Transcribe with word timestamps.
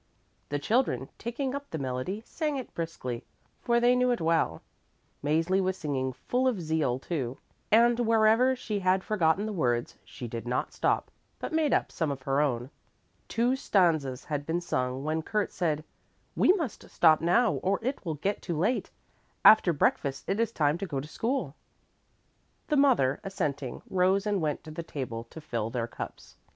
The 0.49 0.57
children 0.57 1.09
taking 1.19 1.53
up 1.53 1.69
the 1.69 1.77
melody 1.77 2.23
sang 2.25 2.57
it 2.57 2.73
briskly, 2.73 3.23
for 3.61 3.79
they 3.79 3.95
knew 3.95 4.09
it 4.09 4.19
well. 4.19 4.63
Mäzli 5.23 5.61
was 5.61 5.77
singing 5.77 6.11
full 6.11 6.47
of 6.47 6.59
zeal, 6.59 6.97
too, 6.97 7.37
and 7.71 7.99
wherever 7.99 8.55
she 8.55 8.79
had 8.79 9.03
forgotten 9.03 9.45
the 9.45 9.53
words, 9.53 9.97
she 10.03 10.27
did 10.27 10.47
not 10.47 10.73
stop, 10.73 11.11
but 11.37 11.53
made 11.53 11.71
up 11.71 11.91
some 11.91 12.09
of 12.09 12.23
her 12.23 12.41
own. 12.41 12.71
Two 13.27 13.55
stanzas 13.55 14.25
had 14.25 14.43
been 14.43 14.59
sung 14.59 15.03
when 15.03 15.21
Kurt 15.21 15.51
said, 15.51 15.83
"We 16.35 16.51
must 16.53 16.89
stop 16.89 17.21
now 17.21 17.51
or 17.61 17.77
it 17.83 18.03
will 18.03 18.15
get 18.15 18.41
too 18.41 18.57
late. 18.57 18.89
After 19.45 19.71
breakfast 19.71 20.27
it 20.27 20.39
is 20.39 20.51
time 20.51 20.79
to 20.79 20.87
go 20.87 20.99
to 20.99 21.07
school." 21.07 21.53
The 22.69 22.75
mother, 22.77 23.19
assenting, 23.23 23.83
rose 23.87 24.25
and 24.25 24.41
went 24.41 24.63
to 24.63 24.71
the 24.71 24.81
table 24.81 25.25
to 25.25 25.39
fill 25.39 25.69
their 25.69 25.85
cups. 25.85 26.37